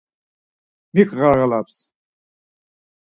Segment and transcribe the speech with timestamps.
[0.93, 1.77] Mik ğarğalaps?